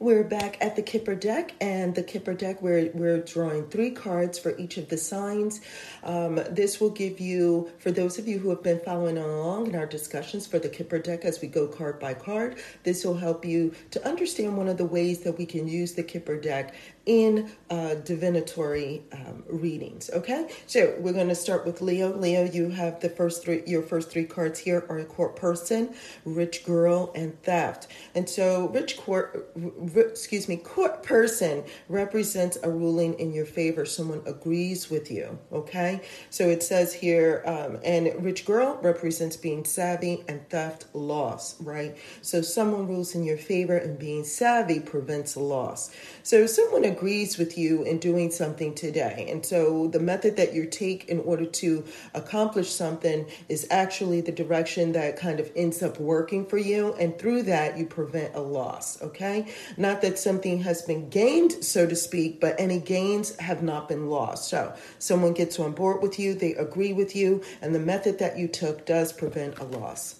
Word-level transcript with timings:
We're 0.00 0.24
back 0.24 0.56
at 0.62 0.76
the 0.76 0.82
Kipper 0.82 1.14
deck, 1.14 1.52
and 1.60 1.94
the 1.94 2.02
Kipper 2.02 2.32
deck, 2.32 2.62
we're, 2.62 2.90
we're 2.94 3.18
drawing 3.18 3.66
three 3.68 3.90
cards 3.90 4.38
for 4.38 4.56
each 4.56 4.78
of 4.78 4.88
the 4.88 4.96
signs. 4.96 5.60
Um, 6.04 6.36
this 6.48 6.80
will 6.80 6.88
give 6.88 7.20
you, 7.20 7.70
for 7.78 7.90
those 7.90 8.18
of 8.18 8.26
you 8.26 8.38
who 8.38 8.48
have 8.48 8.62
been 8.62 8.80
following 8.80 9.18
along 9.18 9.66
in 9.66 9.76
our 9.76 9.84
discussions 9.84 10.46
for 10.46 10.58
the 10.58 10.70
Kipper 10.70 11.00
deck 11.00 11.26
as 11.26 11.42
we 11.42 11.48
go 11.48 11.68
card 11.68 12.00
by 12.00 12.14
card, 12.14 12.62
this 12.82 13.04
will 13.04 13.18
help 13.18 13.44
you 13.44 13.74
to 13.90 14.02
understand 14.08 14.56
one 14.56 14.68
of 14.68 14.78
the 14.78 14.86
ways 14.86 15.20
that 15.20 15.36
we 15.36 15.44
can 15.44 15.68
use 15.68 15.92
the 15.92 16.02
Kipper 16.02 16.40
deck 16.40 16.74
in 17.06 17.50
uh, 17.70 17.94
divinatory 17.94 19.02
um, 19.12 19.42
readings. 19.48 20.10
Okay, 20.10 20.48
so 20.66 20.94
we're 20.98 21.12
going 21.12 21.28
to 21.28 21.34
start 21.34 21.64
with 21.64 21.80
Leo. 21.80 22.14
Leo, 22.16 22.44
you 22.44 22.68
have 22.70 23.00
the 23.00 23.08
first 23.08 23.42
three. 23.42 23.62
Your 23.66 23.82
first 23.82 24.10
three 24.10 24.24
cards 24.24 24.58
here 24.58 24.84
are 24.88 25.02
court 25.04 25.36
person, 25.36 25.94
rich 26.24 26.64
girl, 26.64 27.12
and 27.14 27.40
theft. 27.42 27.88
And 28.14 28.28
so, 28.28 28.68
rich 28.68 28.98
court, 28.98 29.50
r- 29.56 30.00
excuse 30.02 30.48
me, 30.48 30.56
court 30.56 31.02
person 31.02 31.64
represents 31.88 32.58
a 32.62 32.70
ruling 32.70 33.14
in 33.14 33.32
your 33.32 33.46
favor. 33.46 33.86
Someone 33.86 34.22
agrees 34.26 34.90
with 34.90 35.10
you. 35.10 35.38
Okay, 35.52 36.00
so 36.28 36.48
it 36.48 36.62
says 36.62 36.92
here, 36.92 37.42
um, 37.46 37.78
and 37.84 38.22
rich 38.22 38.44
girl 38.44 38.78
represents 38.82 39.36
being 39.36 39.64
savvy 39.64 40.22
and 40.28 40.46
theft 40.50 40.86
loss. 40.92 41.60
Right. 41.62 41.96
So 42.20 42.42
someone 42.42 42.86
rules 42.86 43.14
in 43.14 43.24
your 43.24 43.38
favor, 43.38 43.76
and 43.76 43.98
being 43.98 44.24
savvy 44.24 44.80
prevents 44.80 45.36
loss. 45.36 45.90
So 46.22 46.46
someone 46.46 46.84
agrees 46.90 47.38
with 47.38 47.56
you 47.56 47.82
in 47.82 47.98
doing 47.98 48.30
something 48.30 48.74
today. 48.74 49.28
And 49.30 49.44
so 49.44 49.88
the 49.88 50.00
method 50.00 50.36
that 50.36 50.54
you 50.54 50.66
take 50.66 51.08
in 51.08 51.20
order 51.20 51.46
to 51.46 51.84
accomplish 52.14 52.70
something 52.70 53.26
is 53.48 53.66
actually 53.70 54.20
the 54.20 54.32
direction 54.32 54.92
that 54.92 55.16
kind 55.16 55.40
of 55.40 55.50
ends 55.56 55.82
up 55.82 55.98
working 55.98 56.46
for 56.46 56.58
you. 56.58 56.94
And 56.94 57.18
through 57.18 57.44
that, 57.44 57.78
you 57.78 57.86
prevent 57.86 58.34
a 58.34 58.40
loss. 58.40 59.00
Okay. 59.02 59.46
Not 59.76 60.02
that 60.02 60.18
something 60.18 60.62
has 60.62 60.82
been 60.82 61.08
gained, 61.08 61.64
so 61.64 61.86
to 61.86 61.96
speak, 61.96 62.40
but 62.40 62.58
any 62.58 62.78
gains 62.78 63.36
have 63.36 63.62
not 63.62 63.88
been 63.88 64.08
lost. 64.08 64.48
So 64.48 64.74
someone 64.98 65.32
gets 65.32 65.58
on 65.58 65.72
board 65.72 66.02
with 66.02 66.18
you, 66.18 66.34
they 66.34 66.54
agree 66.54 66.92
with 66.92 67.14
you, 67.16 67.42
and 67.62 67.74
the 67.74 67.80
method 67.80 68.18
that 68.18 68.38
you 68.38 68.48
took 68.48 68.86
does 68.86 69.12
prevent 69.12 69.58
a 69.58 69.64
loss. 69.64 70.16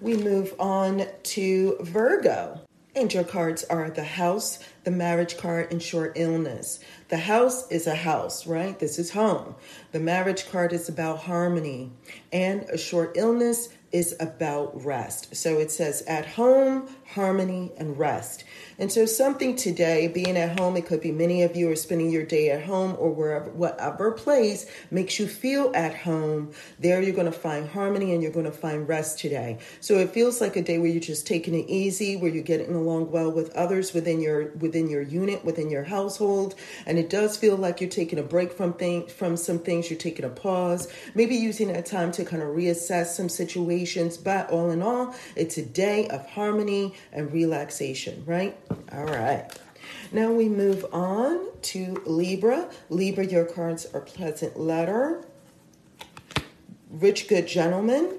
We 0.00 0.16
move 0.16 0.54
on 0.58 1.06
to 1.34 1.76
Virgo. 1.80 2.65
And 2.96 3.12
your 3.12 3.24
cards 3.24 3.62
are 3.64 3.90
the 3.90 4.04
house, 4.04 4.58
the 4.84 4.90
marriage 4.90 5.36
card, 5.36 5.70
and 5.70 5.82
short 5.82 6.14
illness. 6.16 6.80
The 7.08 7.18
house 7.18 7.70
is 7.70 7.86
a 7.86 7.94
house, 7.94 8.46
right? 8.46 8.78
This 8.78 8.98
is 8.98 9.10
home. 9.10 9.54
The 9.92 10.00
marriage 10.00 10.50
card 10.50 10.72
is 10.72 10.88
about 10.88 11.18
harmony. 11.18 11.92
And 12.32 12.62
a 12.70 12.78
short 12.78 13.12
illness 13.18 13.68
is 13.92 14.16
about 14.18 14.82
rest. 14.82 15.36
So 15.36 15.58
it 15.58 15.70
says 15.70 16.04
at 16.08 16.24
home, 16.24 16.88
harmony, 17.14 17.72
and 17.78 17.98
rest. 17.98 18.44
And 18.78 18.92
so 18.92 19.06
something 19.06 19.56
today, 19.56 20.08
being 20.08 20.36
at 20.36 20.58
home, 20.58 20.76
it 20.76 20.86
could 20.86 21.00
be 21.00 21.12
many 21.12 21.42
of 21.42 21.56
you 21.56 21.70
are 21.70 21.76
spending 21.76 22.10
your 22.10 22.26
day 22.26 22.50
at 22.50 22.64
home 22.64 22.94
or 22.98 23.10
wherever, 23.10 23.50
whatever 23.50 24.12
place 24.12 24.66
makes 24.90 25.18
you 25.18 25.26
feel 25.26 25.72
at 25.74 25.94
home. 25.94 26.52
There 26.78 27.00
you're 27.00 27.14
going 27.14 27.32
to 27.32 27.38
find 27.38 27.68
harmony 27.68 28.12
and 28.12 28.22
you're 28.22 28.32
going 28.32 28.44
to 28.44 28.52
find 28.52 28.86
rest 28.88 29.18
today. 29.18 29.58
So 29.80 29.98
it 29.98 30.10
feels 30.10 30.40
like 30.40 30.56
a 30.56 30.62
day 30.62 30.78
where 30.78 30.90
you're 30.90 31.00
just 31.00 31.26
taking 31.26 31.54
it 31.54 31.66
easy, 31.68 32.16
where 32.16 32.30
you're 32.30 32.42
getting 32.42 32.74
along 32.74 33.10
well 33.10 33.30
with 33.30 33.54
others 33.54 33.94
within 33.94 34.20
your 34.20 34.48
within 34.56 34.90
your 34.90 35.02
unit, 35.02 35.44
within 35.44 35.70
your 35.70 35.84
household, 35.84 36.54
and 36.84 36.98
it 36.98 37.08
does 37.08 37.36
feel 37.36 37.56
like 37.56 37.80
you're 37.80 37.88
taking 37.88 38.18
a 38.18 38.22
break 38.22 38.52
from 38.52 38.74
things, 38.74 39.12
from 39.12 39.36
some 39.36 39.58
things. 39.58 39.90
You're 39.90 39.98
taking 39.98 40.24
a 40.24 40.30
pause, 40.30 40.92
maybe 41.14 41.36
using 41.36 41.68
that 41.68 41.86
time 41.86 42.12
to 42.12 42.24
kind 42.24 42.42
of 42.42 42.48
reassess 42.50 43.06
some 43.06 43.28
situations. 43.28 44.16
But 44.16 44.50
all 44.50 44.70
in 44.70 44.82
all, 44.82 45.14
it's 45.34 45.56
a 45.56 45.64
day 45.64 46.08
of 46.08 46.28
harmony 46.28 46.94
and 47.12 47.32
relaxation, 47.32 48.22
right? 48.26 48.56
All 48.92 49.04
right. 49.04 49.48
Now 50.12 50.32
we 50.32 50.48
move 50.48 50.86
on 50.92 51.46
to 51.62 52.02
Libra. 52.06 52.70
Libra, 52.90 53.26
your 53.26 53.44
cards 53.44 53.86
are 53.92 54.00
pleasant 54.00 54.58
letter, 54.58 55.24
rich 56.90 57.28
good 57.28 57.46
gentleman, 57.46 58.18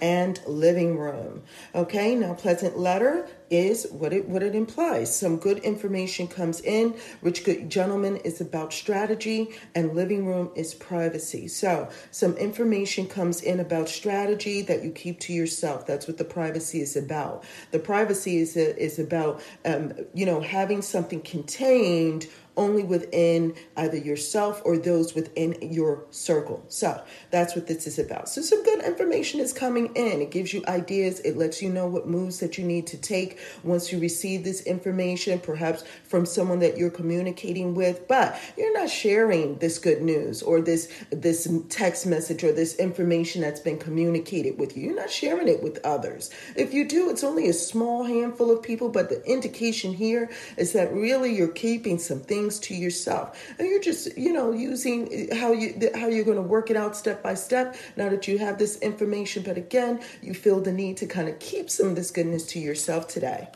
and 0.00 0.40
living 0.46 0.96
room. 0.98 1.42
Okay, 1.74 2.14
now 2.14 2.34
pleasant 2.34 2.78
letter 2.78 3.28
is 3.50 3.86
what 3.90 4.12
it 4.12 4.28
what 4.28 4.42
it 4.42 4.54
implies. 4.54 5.14
Some 5.14 5.36
good 5.36 5.58
information 5.58 6.28
comes 6.28 6.60
in. 6.60 6.94
Rich 7.20 7.44
good 7.44 7.68
gentleman 7.68 8.16
is 8.18 8.40
about 8.40 8.72
strategy 8.72 9.50
and 9.74 9.94
living 9.94 10.24
room 10.24 10.50
is 10.54 10.74
privacy. 10.74 11.48
So 11.48 11.88
some 12.10 12.36
information 12.36 13.06
comes 13.06 13.42
in 13.42 13.60
about 13.60 13.88
strategy 13.88 14.62
that 14.62 14.84
you 14.84 14.90
keep 14.90 15.18
to 15.20 15.32
yourself. 15.32 15.86
That's 15.86 16.06
what 16.06 16.18
the 16.18 16.24
privacy 16.24 16.80
is 16.80 16.96
about. 16.96 17.44
The 17.72 17.80
privacy 17.80 18.38
is 18.38 18.56
is 18.56 18.98
about 18.98 19.42
um, 19.64 19.92
you 20.14 20.26
know 20.26 20.40
having 20.40 20.82
something 20.82 21.20
contained 21.22 22.28
only 22.60 22.84
within 22.84 23.54
either 23.76 23.96
yourself 23.96 24.60
or 24.66 24.76
those 24.76 25.14
within 25.14 25.56
your 25.62 26.04
circle. 26.10 26.62
So 26.68 27.02
that's 27.30 27.56
what 27.56 27.66
this 27.66 27.86
is 27.86 27.98
about. 27.98 28.28
So 28.28 28.42
some 28.42 28.62
good 28.62 28.84
information 28.84 29.40
is 29.40 29.54
coming 29.54 29.86
in. 29.96 30.20
It 30.20 30.30
gives 30.30 30.52
you 30.52 30.62
ideas. 30.68 31.20
It 31.20 31.38
lets 31.38 31.62
you 31.62 31.70
know 31.70 31.86
what 31.86 32.06
moves 32.06 32.38
that 32.40 32.58
you 32.58 32.64
need 32.64 32.86
to 32.88 32.98
take 32.98 33.38
once 33.64 33.90
you 33.90 33.98
receive 33.98 34.44
this 34.44 34.60
information, 34.62 35.40
perhaps 35.40 35.84
from 36.04 36.26
someone 36.26 36.58
that 36.58 36.76
you're 36.76 36.90
communicating 36.90 37.74
with. 37.74 38.06
But 38.06 38.38
you're 38.58 38.78
not 38.78 38.90
sharing 38.90 39.56
this 39.56 39.78
good 39.78 40.02
news 40.02 40.42
or 40.42 40.60
this 40.60 40.92
this 41.10 41.48
text 41.70 42.06
message 42.06 42.44
or 42.44 42.52
this 42.52 42.76
information 42.76 43.40
that's 43.40 43.60
been 43.60 43.78
communicated 43.78 44.58
with 44.58 44.76
you. 44.76 44.88
You're 44.88 44.96
not 44.96 45.10
sharing 45.10 45.48
it 45.48 45.62
with 45.62 45.78
others. 45.82 46.30
If 46.56 46.74
you 46.74 46.86
do, 46.86 47.08
it's 47.08 47.24
only 47.24 47.48
a 47.48 47.54
small 47.54 48.04
handful 48.04 48.50
of 48.50 48.62
people. 48.62 48.90
But 48.90 49.08
the 49.08 49.24
indication 49.24 49.94
here 49.94 50.28
is 50.58 50.74
that 50.74 50.92
really 50.92 51.34
you're 51.34 51.48
keeping 51.48 51.98
some 51.98 52.20
things 52.20 52.49
things 52.50 52.68
to 52.68 52.74
yourself 52.74 53.54
and 53.58 53.68
you're 53.68 53.80
just 53.80 54.16
you 54.16 54.32
know 54.32 54.52
using 54.52 55.28
how 55.32 55.52
you 55.52 55.90
how 55.94 56.08
you're 56.08 56.24
going 56.24 56.36
to 56.36 56.42
work 56.42 56.70
it 56.70 56.76
out 56.76 56.96
step 56.96 57.22
by 57.22 57.34
step 57.34 57.76
now 57.96 58.08
that 58.08 58.26
you 58.26 58.38
have 58.38 58.58
this 58.58 58.78
information 58.78 59.42
but 59.42 59.56
again 59.56 60.00
you 60.22 60.34
feel 60.34 60.60
the 60.60 60.72
need 60.72 60.96
to 60.96 61.06
kind 61.06 61.28
of 61.28 61.38
keep 61.38 61.70
some 61.70 61.88
of 61.88 61.96
this 61.96 62.10
goodness 62.10 62.46
to 62.46 62.58
yourself 62.58 63.06
today 63.06 63.48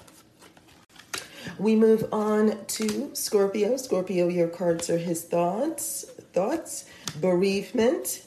we 1.58 1.76
move 1.76 2.08
on 2.10 2.64
to 2.66 3.14
Scorpio. 3.14 3.76
Scorpio, 3.76 4.28
your 4.28 4.48
cards 4.48 4.88
are 4.88 4.98
his 4.98 5.22
thoughts, 5.22 6.04
thoughts, 6.32 6.86
bereavement, 7.20 8.24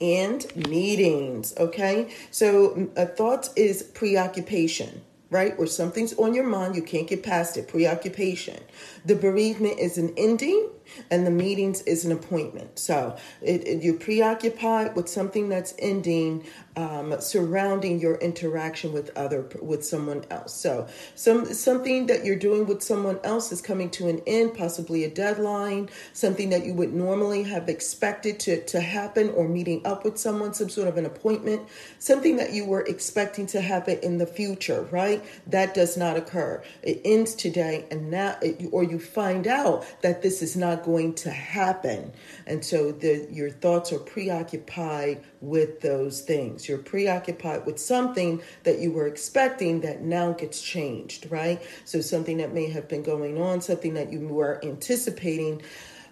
and 0.00 0.44
meetings. 0.68 1.54
Okay, 1.56 2.12
so 2.32 2.90
a 2.96 3.06
thought 3.06 3.48
is 3.56 3.84
preoccupation 3.84 5.00
right? 5.30 5.54
Or 5.58 5.66
something's 5.66 6.14
on 6.14 6.34
your 6.34 6.46
mind, 6.46 6.76
you 6.76 6.82
can't 6.82 7.08
get 7.08 7.22
past 7.22 7.56
it, 7.56 7.68
preoccupation. 7.68 8.60
The 9.04 9.16
bereavement 9.16 9.78
is 9.78 9.98
an 9.98 10.14
ending 10.16 10.70
and 11.10 11.26
the 11.26 11.30
meetings 11.30 11.82
is 11.82 12.04
an 12.04 12.12
appointment. 12.12 12.78
So 12.78 13.16
it, 13.42 13.66
it, 13.66 13.82
you're 13.82 13.94
preoccupied 13.94 14.96
with 14.96 15.08
something 15.08 15.48
that's 15.48 15.74
ending, 15.78 16.44
um, 16.76 17.20
surrounding 17.20 18.00
your 18.00 18.16
interaction 18.16 18.92
with 18.92 19.16
other 19.16 19.48
with 19.60 19.84
someone 19.84 20.24
else. 20.30 20.54
So 20.54 20.86
some 21.14 21.46
something 21.46 22.06
that 22.06 22.24
you're 22.24 22.36
doing 22.36 22.66
with 22.66 22.82
someone 22.82 23.18
else 23.24 23.52
is 23.52 23.60
coming 23.60 23.90
to 23.90 24.08
an 24.08 24.22
end, 24.26 24.54
possibly 24.54 25.04
a 25.04 25.10
deadline, 25.10 25.88
something 26.12 26.50
that 26.50 26.64
you 26.64 26.74
would 26.74 26.92
normally 26.92 27.42
have 27.44 27.68
expected 27.68 28.38
to 28.40 28.62
to 28.64 28.80
happen, 28.80 29.30
or 29.30 29.48
meeting 29.48 29.84
up 29.86 30.04
with 30.04 30.18
someone, 30.18 30.54
some 30.54 30.68
sort 30.68 30.88
of 30.88 30.96
an 30.96 31.06
appointment, 31.06 31.62
something 31.98 32.36
that 32.36 32.52
you 32.52 32.64
were 32.64 32.82
expecting 32.82 33.46
to 33.46 33.60
happen 33.60 33.98
in 34.02 34.18
the 34.18 34.26
future, 34.26 34.82
right? 34.90 35.15
That 35.46 35.74
does 35.74 35.96
not 35.96 36.16
occur. 36.16 36.62
It 36.82 37.00
ends 37.04 37.34
today, 37.34 37.86
and 37.90 38.10
now, 38.10 38.36
or 38.72 38.84
you 38.84 38.98
find 38.98 39.46
out 39.46 39.84
that 40.02 40.22
this 40.22 40.42
is 40.42 40.56
not 40.56 40.84
going 40.84 41.14
to 41.16 41.30
happen. 41.30 42.12
And 42.46 42.64
so 42.64 42.92
the, 42.92 43.28
your 43.30 43.50
thoughts 43.50 43.92
are 43.92 43.98
preoccupied 43.98 45.22
with 45.40 45.80
those 45.80 46.20
things. 46.20 46.68
You're 46.68 46.78
preoccupied 46.78 47.66
with 47.66 47.78
something 47.78 48.42
that 48.64 48.78
you 48.78 48.92
were 48.92 49.06
expecting 49.06 49.80
that 49.80 50.02
now 50.02 50.32
gets 50.32 50.60
changed, 50.60 51.30
right? 51.30 51.62
So 51.84 52.00
something 52.00 52.38
that 52.38 52.52
may 52.52 52.68
have 52.70 52.88
been 52.88 53.02
going 53.02 53.40
on, 53.40 53.60
something 53.60 53.94
that 53.94 54.12
you 54.12 54.26
were 54.28 54.60
anticipating 54.64 55.62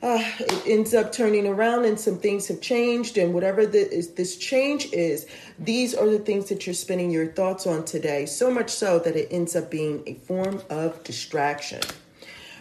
uh, 0.05 0.23
it 0.39 0.67
ends 0.67 0.93
up 0.93 1.13
turning 1.13 1.47
around 1.47 1.87
and 1.87 1.99
some 1.99 2.19
things 2.19 2.47
have 2.49 2.61
changed. 2.61 3.17
And 3.17 3.33
whatever 3.33 3.65
the, 3.65 3.91
is, 3.91 4.11
this 4.11 4.37
change 4.37 4.93
is 4.93 5.27
these 5.59 5.95
are 5.95 6.07
the 6.07 6.19
things 6.19 6.51
that 6.51 6.67
you're 6.67 6.75
spending 6.75 7.11
your 7.11 7.27
thoughts 7.27 7.67
on 7.67 7.87
today. 7.87 8.27
So 8.27 8.51
much 8.51 8.69
so 8.69 8.99
that 8.99 9.17
it 9.17 9.29
ends 9.31 9.57
up 9.57 9.71
being 9.71 10.03
a 10.07 10.15
form 10.15 10.61
of 10.69 11.03
distraction. 11.05 11.81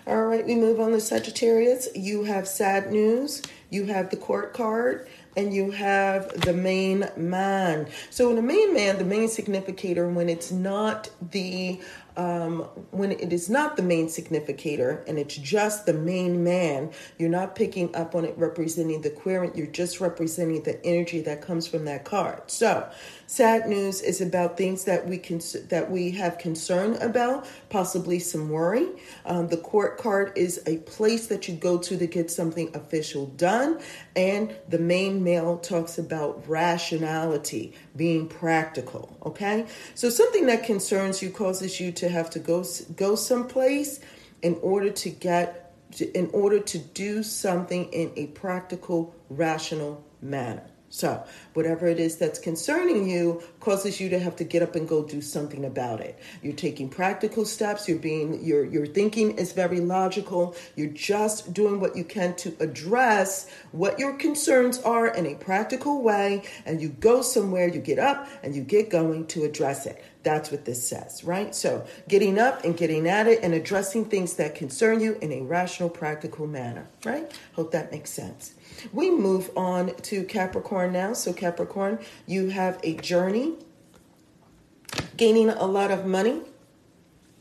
All 0.08 0.24
right 0.24 0.46
we 0.46 0.56
move 0.56 0.80
on 0.80 0.92
to 0.92 1.02
sagittarius. 1.02 1.90
You 1.94 2.24
have 2.24 2.48
sad 2.48 2.92
news. 2.94 3.42
You 3.70 3.86
have 3.88 4.10
the 4.10 4.18
court 4.18 4.54
card. 4.54 5.10
And 5.36 5.54
you 5.54 5.72
have 5.72 6.30
the 6.42 6.54
main 6.54 7.10
man. 7.18 7.88
So, 8.12 8.30
in 8.30 8.36
the 8.36 8.44
main 8.44 8.72
man, 8.72 9.00
the 9.00 9.04
main 9.04 9.28
significator, 9.28 10.08
when 10.08 10.30
it's 10.30 10.52
not 10.52 11.10
the 11.32 11.82
um, 12.16 12.62
when 12.92 13.12
it 13.12 13.34
is 13.34 13.50
not 13.50 13.76
the 13.76 13.84
main 13.84 14.10
significator 14.10 15.04
and 15.08 15.18
it's 15.18 15.36
just 15.36 15.86
the 15.86 15.94
main 15.94 16.44
man, 16.44 16.92
you're 17.18 17.30
not 17.30 17.56
picking 17.56 17.96
up 17.96 18.16
on 18.16 18.26
it 18.26 18.38
representing 18.38 19.02
the 19.02 19.10
querent, 19.10 19.56
you're 19.56 19.68
just 19.68 20.00
representing 20.00 20.64
the 20.64 20.84
energy 20.86 21.22
that 21.22 21.42
comes 21.42 21.68
from 21.68 21.86
that 21.86 22.06
card. 22.06 22.42
So, 22.48 22.88
sad 23.28 23.68
news 23.68 24.02
is 24.02 24.22
about 24.22 24.58
things 24.58 24.84
that 24.84 25.08
we 25.08 25.18
can 25.18 25.42
that 25.70 25.90
we 25.90 26.12
have 26.12 26.38
concern 26.38 26.96
about, 26.96 27.48
possibly 27.70 28.20
some 28.20 28.50
worry. 28.50 28.88
Um, 29.26 29.48
the 29.48 29.58
court 29.58 29.98
card 29.98 30.34
is 30.36 30.62
a 30.68 30.78
place 30.80 31.28
that 31.28 31.48
you 31.48 31.56
go 31.56 31.78
to 31.80 31.98
to 31.98 32.08
get 32.08 32.30
something 32.30 32.70
official 32.76 33.28
done, 33.28 33.80
and 34.16 34.54
the 34.70 34.78
main 34.78 35.24
male 35.24 35.58
talks 35.58 35.98
about 35.98 36.48
rationality, 36.48 37.74
being 37.96 38.28
practical. 38.28 39.18
Okay, 39.26 39.66
so 39.96 40.10
something 40.10 40.46
that 40.46 40.64
concerns 40.64 41.22
you 41.22 41.32
causes 41.32 41.80
you 41.80 41.92
to 41.94 42.03
to 42.04 42.10
have 42.10 42.30
to 42.30 42.40
go 42.40 42.66
go 42.96 43.16
someplace 43.16 44.00
in 44.42 44.58
order 44.62 44.90
to 44.90 45.10
get 45.10 45.74
in 46.14 46.30
order 46.34 46.60
to 46.60 46.78
do 46.78 47.24
something 47.24 47.86
in 47.94 48.12
a 48.18 48.28
practical 48.28 49.16
rational 49.30 50.04
manner 50.22 50.68
so, 50.94 51.24
whatever 51.54 51.88
it 51.88 52.00
is 52.00 52.18
that's 52.18 52.38
concerning 52.38 53.10
you 53.10 53.42
causes 53.60 54.00
you 54.00 54.10
to 54.10 54.20
have 54.20 54.36
to 54.36 54.44
get 54.44 54.62
up 54.62 54.76
and 54.76 54.88
go 54.88 55.04
do 55.04 55.22
something 55.22 55.66
about 55.66 56.02
it. 56.02 56.20
You're 56.44 56.54
taking 56.54 56.88
practical 56.88 57.46
steps, 57.46 57.88
you're 57.88 57.98
being 57.98 58.44
your 58.44 58.64
your 58.64 58.86
thinking 58.86 59.40
is 59.40 59.54
very 59.54 59.80
logical. 59.80 60.56
You're 60.76 60.94
just 60.94 61.52
doing 61.52 61.80
what 61.80 61.98
you 61.98 62.04
can 62.04 62.36
to 62.36 62.56
address 62.60 63.50
what 63.72 63.98
your 63.98 64.14
concerns 64.18 64.78
are 64.82 65.08
in 65.08 65.26
a 65.26 65.34
practical 65.34 66.04
way 66.04 66.44
and 66.64 66.80
you 66.80 66.90
go 66.90 67.24
somewhere, 67.24 67.68
you 67.68 67.82
get 67.82 67.98
up 67.98 68.28
and 68.44 68.56
you 68.56 68.62
get 68.62 68.92
going 68.92 69.26
to 69.30 69.46
address 69.46 69.88
it. 69.88 70.06
That's 70.24 70.52
what 70.52 70.64
this 70.64 70.88
says, 70.88 71.24
right? 71.24 71.54
So, 71.54 71.86
getting 72.08 72.40
up 72.40 72.64
and 72.64 72.78
getting 72.78 73.08
at 73.08 73.28
it 73.28 73.44
and 73.44 73.54
addressing 73.54 74.06
things 74.06 74.36
that 74.38 74.56
concern 74.56 75.02
you 75.02 75.18
in 75.22 75.34
a 75.34 75.42
rational, 75.42 75.90
practical 75.90 76.48
manner, 76.48 76.88
right? 77.04 77.30
Hope 77.54 77.72
that 77.72 77.92
makes 77.92 78.10
sense. 78.10 78.54
We 78.94 79.12
move 79.12 79.52
on 79.58 79.94
to 79.96 80.24
Capricorn 80.24 80.94
now. 80.94 81.12
So, 81.12 81.34
Capricorn, 81.34 82.00
you 82.26 82.50
have 82.50 82.80
a 82.84 82.96
journey, 82.96 83.56
gaining 85.18 85.50
a 85.50 85.66
lot 85.66 85.92
of 85.92 86.06
money, 86.06 86.42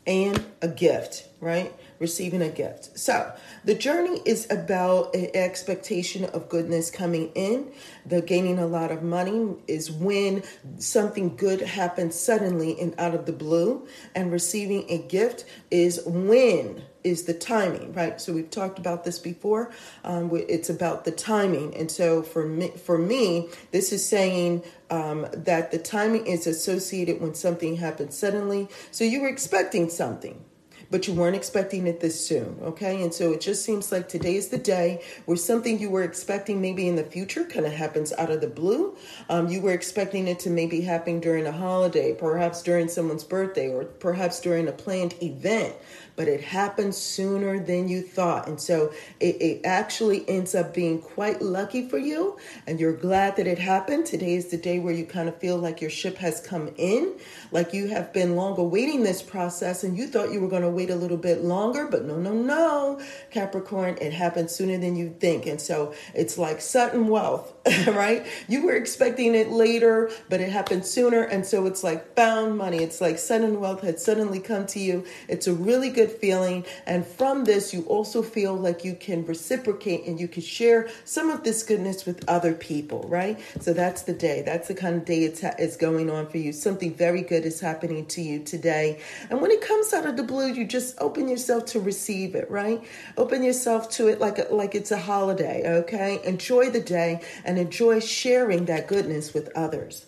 and 0.05 0.45
a 0.61 0.69
gift, 0.69 1.29
right? 1.43 1.75
Receiving 1.99 2.41
a 2.41 2.49
gift. 2.49 2.97
So, 2.97 3.33
the 3.65 3.75
journey 3.75 4.23
is 4.25 4.47
about 4.49 5.15
an 5.15 5.29
expectation 5.35 6.25
of 6.25 6.49
goodness 6.49 6.89
coming 6.89 7.33
in. 7.35 7.73
The 8.07 8.23
gaining 8.23 8.61
a 8.61 8.67
lot 8.67 8.93
of 8.93 9.03
money 9.03 9.57
is 9.67 9.91
when 9.91 10.45
something 10.79 11.37
good 11.37 11.61
happens 11.61 12.15
suddenly 12.15 12.81
and 12.81 12.95
out 12.97 13.15
of 13.15 13.27
the 13.27 13.33
blue. 13.33 13.87
And 14.15 14.31
receiving 14.31 14.89
a 14.89 14.99
gift 14.99 15.45
is 15.71 16.01
when 16.07 16.83
is 17.03 17.25
the 17.25 17.35
timing, 17.35 17.93
right? 17.93 18.21
So 18.21 18.33
we've 18.33 18.51
talked 18.51 18.79
about 18.79 19.03
this 19.03 19.19
before. 19.19 19.73
Um, 20.05 20.31
it's 20.49 20.71
about 20.71 21.05
the 21.05 21.11
timing, 21.11 21.75
and 21.75 21.91
so 21.91 22.23
for 22.23 22.47
me, 22.47 22.69
for 22.69 22.99
me, 22.99 23.49
this 23.73 23.93
is 23.93 24.07
saying 24.07 24.63
um, 24.91 25.27
that 25.33 25.73
the 25.73 25.79
timing 25.79 26.27
is 26.27 26.47
associated 26.47 27.21
when 27.21 27.35
something 27.35 27.77
happens 27.77 28.17
suddenly. 28.17 28.69
So 28.93 29.03
you 29.03 29.23
were 29.23 29.29
expecting 29.29 29.91
something, 29.91 30.45
but 30.93 31.09
you 31.09 31.15
weren't 31.15 31.35
expecting 31.35 31.87
it 31.87 32.01
this 32.01 32.25
soon, 32.25 32.59
okay? 32.63 33.03
And 33.03 33.13
so 33.13 33.33
it 33.33 33.41
just 33.41 33.65
seems 33.65 33.91
like 33.91 34.11
today 34.11 34.37
is 34.37 34.49
the 34.49 34.59
day 34.59 35.03
where 35.25 35.39
something 35.39 35.79
you 35.79 35.89
were 35.89 36.03
expecting 36.03 36.61
maybe 36.61 36.87
in 36.87 36.97
the 36.97 37.03
future 37.03 37.45
kind 37.45 37.65
of 37.65 37.73
happens 37.73 38.13
out 38.19 38.31
of 38.31 38.43
the 38.43 38.47
blue. 38.47 38.95
Um, 39.31 39.49
you 39.49 39.63
were 39.63 39.73
expecting 39.73 40.29
it 40.29 40.39
to 40.41 40.51
maybe 40.51 40.83
happen 40.83 41.19
during 41.19 41.47
a 41.47 41.53
holiday, 41.53 42.15
perhaps 42.15 42.63
during 42.63 42.89
someone's 42.89 43.25
birthday, 43.25 43.73
or 43.73 43.85
perhaps 43.85 44.39
during 44.39 44.69
a 44.69 44.73
planned 44.73 45.15
event 45.23 45.75
but 46.23 46.29
it 46.29 46.41
happens 46.41 46.97
sooner 46.97 47.59
than 47.59 47.89
you 47.89 48.01
thought. 48.01 48.47
And 48.47 48.61
so 48.61 48.93
it, 49.19 49.43
it, 49.43 49.61
actually 49.65 50.25
ends 50.29 50.55
up 50.55 50.73
being 50.73 51.01
quite 51.01 51.43
lucky 51.43 51.89
for 51.89 51.99
you. 51.99 52.39
And 52.65 52.79
you're 52.79 52.93
glad 52.93 53.35
that 53.39 53.49
it 53.49 53.59
happened. 53.59 54.07
Today 54.07 54.35
is 54.35 54.47
the 54.47 54.57
day 54.57 54.79
where 54.79 54.95
you 54.95 55.05
kind 55.05 55.29
of 55.29 55.37
feel 55.39 55.57
like 55.57 55.81
your 55.81 55.91
ship 55.91 56.19
has 56.19 56.41
come 56.41 56.71
in, 56.77 57.15
like 57.51 57.75
you 57.75 57.89
have 57.89 58.13
been 58.13 58.37
long 58.37 58.57
awaiting 58.57 59.03
this 59.03 59.21
process 59.21 59.83
and 59.83 59.99
you 59.99 60.07
thought 60.07 60.31
you 60.31 60.41
were 60.41 60.47
going 60.47 60.63
to 60.63 60.71
wait 60.71 60.91
a 60.91 60.95
little 60.95 61.17
bit 61.17 61.43
longer, 61.43 61.89
but 61.89 62.05
no, 62.05 62.17
no, 62.17 62.33
no. 62.33 63.01
Capricorn, 63.33 63.99
it 64.01 64.13
happens 64.13 64.55
sooner 64.55 64.79
than 64.79 64.95
you 64.95 65.17
think. 65.19 65.47
And 65.47 65.61
so 65.61 65.93
it's 66.15 66.39
like 66.39 66.61
sudden 66.61 67.09
wealth, 67.09 67.53
right? 67.87 68.27
You 68.49 68.67
were 68.67 68.75
expecting 68.75 69.37
it 69.37 69.51
later, 69.51 70.11
but 70.29 70.41
it 70.41 70.51
happened 70.51 70.85
sooner. 70.85 71.23
And 71.23 71.47
so 71.47 71.67
it's 71.67 71.85
like 71.85 72.17
found 72.17 72.59
money. 72.59 72.79
It's 72.79 73.01
like 73.01 73.19
sudden 73.19 73.61
wealth 73.61 73.83
had 73.83 74.01
suddenly 74.01 74.41
come 74.41 74.67
to 74.67 74.81
you. 74.81 75.05
It's 75.29 75.47
a 75.47 75.55
really 75.55 75.91
good 75.91 76.11
feeling. 76.11 76.65
And 76.87 77.07
from 77.07 77.45
this, 77.45 77.73
you 77.73 77.83
also 77.83 78.21
feel 78.21 78.55
like 78.55 78.85
you 78.85 78.97
can 78.97 79.25
reciprocate 79.27 80.07
and 80.07 80.19
you 80.19 80.27
can 80.27 80.43
share 80.43 80.89
some 81.05 81.31
of 81.31 81.45
this 81.45 81.63
goodness 81.63 82.05
with 82.05 82.29
other 82.29 82.53
people, 82.53 83.05
right? 83.07 83.39
So 83.61 83.73
that's 83.73 84.03
the 84.03 84.13
day. 84.13 84.43
That's 84.43 84.67
the 84.67 84.75
kind 84.75 84.97
of 84.97 85.05
day 85.05 85.23
it's, 85.23 85.41
ha- 85.41 85.55
it's 85.57 85.77
going 85.77 86.11
on 86.11 86.27
for 86.29 86.39
you. 86.39 86.53
Something 86.53 86.93
very 86.93 87.23
good 87.23 87.45
is 87.45 87.61
happening 87.61 88.07
to 88.07 88.23
you 88.23 88.41
today. 88.41 88.99
And 89.31 89.41
when 89.41 89.53
it 89.53 89.61
comes 89.61 89.93
out 89.93 90.05
of 90.05 90.17
the 90.17 90.25
blue, 90.25 90.49
you 90.53 90.67
just 90.67 90.97
open 91.01 91.29
yourself 91.29 91.67
to 91.67 91.81
receive 91.81 92.35
it, 92.35 92.51
right? 92.51 92.83
Open 93.17 93.45
yourself 93.45 93.89
to 93.91 94.09
it 94.09 94.19
like, 94.19 94.39
a, 94.39 94.53
like 94.53 94.75
it's 94.75 94.91
a 94.91 94.99
holiday, 94.99 95.63
okay? 95.83 96.19
Enjoy 96.25 96.69
the 96.69 96.81
day 96.81 97.21
and 97.45 97.52
enjoy 97.59 98.01
sharing 98.01 98.67
that 98.67 98.87
goodness 98.87 99.35
with 99.35 99.51
others. 99.57 100.07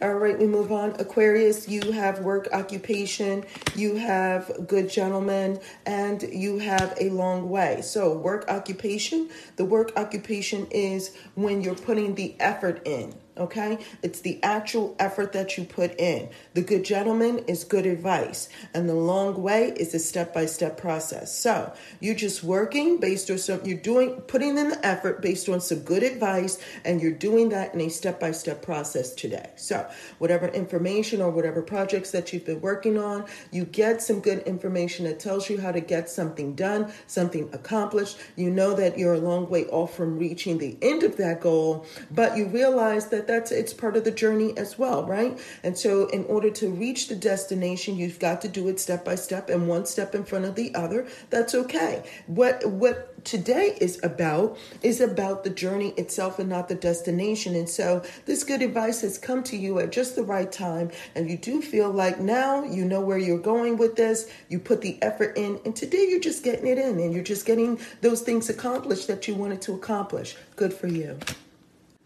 All 0.00 0.14
right, 0.14 0.38
we 0.38 0.46
move 0.46 0.72
on. 0.72 0.98
Aquarius, 1.00 1.68
you 1.68 1.92
have 1.92 2.20
work 2.20 2.48
occupation, 2.52 3.44
you 3.74 3.96
have 3.96 4.66
good 4.66 4.88
gentlemen, 4.88 5.60
and 5.86 6.22
you 6.22 6.58
have 6.58 6.96
a 7.00 7.10
long 7.10 7.50
way. 7.50 7.82
So, 7.82 8.16
work 8.16 8.44
occupation, 8.48 9.30
the 9.56 9.64
work 9.64 9.92
occupation 9.96 10.66
is 10.70 11.16
when 11.34 11.62
you're 11.62 11.74
putting 11.74 12.14
the 12.14 12.34
effort 12.40 12.82
in. 12.84 13.14
Okay, 13.38 13.78
it's 14.02 14.20
the 14.20 14.38
actual 14.42 14.94
effort 14.98 15.32
that 15.32 15.56
you 15.56 15.64
put 15.64 15.98
in. 15.98 16.28
The 16.52 16.60
good 16.60 16.84
gentleman 16.84 17.38
is 17.48 17.64
good 17.64 17.86
advice, 17.86 18.50
and 18.74 18.86
the 18.86 18.94
long 18.94 19.42
way 19.42 19.72
is 19.74 19.94
a 19.94 19.98
step 19.98 20.34
by 20.34 20.44
step 20.44 20.76
process. 20.76 21.34
So 21.34 21.72
you're 21.98 22.14
just 22.14 22.44
working 22.44 22.98
based 22.98 23.30
on 23.30 23.38
some, 23.38 23.64
you're 23.64 23.78
doing, 23.78 24.20
putting 24.28 24.58
in 24.58 24.68
the 24.68 24.86
effort 24.86 25.22
based 25.22 25.48
on 25.48 25.62
some 25.62 25.78
good 25.78 26.02
advice, 26.02 26.58
and 26.84 27.00
you're 27.00 27.10
doing 27.10 27.48
that 27.48 27.72
in 27.72 27.80
a 27.80 27.88
step 27.88 28.20
by 28.20 28.32
step 28.32 28.60
process 28.60 29.14
today. 29.14 29.48
So, 29.56 29.88
whatever 30.18 30.48
information 30.48 31.22
or 31.22 31.30
whatever 31.30 31.62
projects 31.62 32.10
that 32.10 32.34
you've 32.34 32.44
been 32.44 32.60
working 32.60 32.98
on, 32.98 33.24
you 33.50 33.64
get 33.64 34.02
some 34.02 34.20
good 34.20 34.40
information 34.40 35.06
that 35.06 35.20
tells 35.20 35.48
you 35.48 35.58
how 35.58 35.72
to 35.72 35.80
get 35.80 36.10
something 36.10 36.54
done, 36.54 36.92
something 37.06 37.48
accomplished. 37.54 38.18
You 38.36 38.50
know 38.50 38.74
that 38.74 38.98
you're 38.98 39.14
a 39.14 39.18
long 39.18 39.48
way 39.48 39.64
off 39.68 39.96
from 39.96 40.18
reaching 40.18 40.58
the 40.58 40.76
end 40.82 41.02
of 41.02 41.16
that 41.16 41.40
goal, 41.40 41.86
but 42.10 42.36
you 42.36 42.46
realize 42.48 43.06
that 43.08 43.21
that 43.26 43.32
that's 43.32 43.52
it's 43.52 43.72
part 43.72 43.96
of 43.96 44.04
the 44.04 44.10
journey 44.10 44.56
as 44.56 44.78
well, 44.78 45.04
right? 45.04 45.38
And 45.62 45.76
so 45.76 46.06
in 46.08 46.24
order 46.24 46.50
to 46.50 46.70
reach 46.70 47.08
the 47.08 47.16
destination, 47.16 47.96
you've 47.96 48.18
got 48.18 48.40
to 48.42 48.48
do 48.48 48.68
it 48.68 48.80
step 48.80 49.04
by 49.04 49.14
step 49.14 49.48
and 49.48 49.68
one 49.68 49.86
step 49.86 50.14
in 50.14 50.24
front 50.24 50.44
of 50.44 50.54
the 50.54 50.74
other. 50.74 51.06
That's 51.30 51.54
okay. 51.54 52.04
What 52.26 52.64
what 52.66 53.24
today 53.24 53.76
is 53.80 54.02
about 54.02 54.58
is 54.82 55.00
about 55.00 55.44
the 55.44 55.50
journey 55.50 55.90
itself 55.96 56.38
and 56.38 56.48
not 56.48 56.68
the 56.68 56.74
destination. 56.74 57.54
And 57.54 57.68
so 57.68 58.02
this 58.26 58.42
good 58.44 58.62
advice 58.62 59.00
has 59.02 59.18
come 59.18 59.42
to 59.44 59.56
you 59.56 59.78
at 59.78 59.92
just 59.92 60.16
the 60.16 60.24
right 60.24 60.50
time 60.50 60.90
and 61.14 61.30
you 61.30 61.36
do 61.36 61.62
feel 61.62 61.90
like 61.90 62.18
now 62.18 62.64
you 62.64 62.84
know 62.84 63.00
where 63.00 63.18
you're 63.18 63.38
going 63.38 63.76
with 63.76 63.96
this. 63.96 64.30
You 64.48 64.58
put 64.58 64.80
the 64.80 65.00
effort 65.02 65.36
in 65.36 65.60
and 65.64 65.76
today 65.76 66.06
you're 66.08 66.20
just 66.20 66.42
getting 66.42 66.66
it 66.66 66.78
in 66.78 66.98
and 66.98 67.12
you're 67.12 67.22
just 67.22 67.46
getting 67.46 67.78
those 68.00 68.22
things 68.22 68.48
accomplished 68.48 69.06
that 69.08 69.28
you 69.28 69.34
wanted 69.34 69.62
to 69.62 69.74
accomplish. 69.74 70.36
Good 70.56 70.74
for 70.74 70.88
you. 70.88 71.18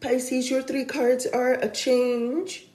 Pisces, 0.00 0.50
your 0.50 0.62
three 0.62 0.84
cards 0.84 1.26
are 1.26 1.54
a 1.54 1.68
change, 1.68 2.68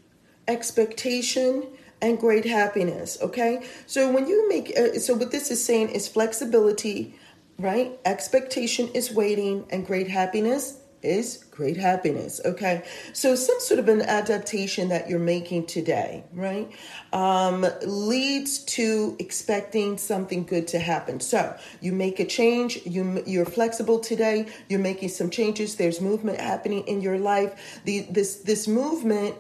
expectation, 0.48 1.68
and 2.02 2.20
great 2.20 2.46
happiness. 2.46 3.18
Okay, 3.22 3.64
so 3.86 4.12
when 4.12 4.28
you 4.28 4.50
make, 4.50 4.74
uh, 4.78 4.98
so 4.98 5.14
what 5.14 5.32
this 5.32 5.52
is 5.52 5.64
saying 5.64 5.90
is 5.90 6.08
flexibility, 6.08 7.16
right? 7.60 8.00
Expectation 8.06 8.90
is 8.94 9.14
waiting, 9.14 9.66
and 9.70 9.86
great 9.86 10.10
happiness 10.10 10.81
is 11.04 11.46
great 11.52 11.78
happiness. 11.78 12.42
Okay. 12.46 12.84
So, 13.14 13.36
some 13.36 13.60
sort 13.60 13.80
of 13.80 13.88
an 13.90 14.02
adaptation 14.02 14.90
that 14.90 15.10
you're 15.10 15.20
making 15.20 15.68
today, 15.68 16.24
right, 16.34 16.70
um, 17.14 17.66
leads 17.86 18.60
to 18.78 19.16
expecting 19.20 19.98
something 19.98 20.44
good 20.44 20.68
to 20.70 20.80
happen. 20.80 21.20
So, 21.20 21.56
you 21.82 21.92
make 21.92 22.20
a 22.20 22.26
change, 22.26 22.86
you, 22.86 23.24
you're 23.26 23.46
flexible 23.46 24.00
today, 24.00 24.48
you're 24.70 24.80
making 24.80 25.10
some 25.10 25.30
changes, 25.30 25.76
there's 25.76 26.02
movement 26.02 26.40
happening 26.40 26.88
in 26.88 27.02
your 27.02 27.18
life. 27.18 27.82
The, 27.86 28.08
this, 28.10 28.38
this 28.38 28.68
movement 28.68 29.36